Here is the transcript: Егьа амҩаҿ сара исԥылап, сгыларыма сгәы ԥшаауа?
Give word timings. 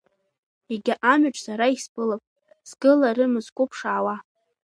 Егьа 0.73 0.95
амҩаҿ 1.11 1.37
сара 1.45 1.65
исԥылап, 1.75 2.23
сгыларыма 2.69 3.39
сгәы 3.45 3.65
ԥшаауа? 3.69 4.15